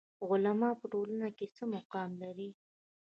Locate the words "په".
0.79-0.85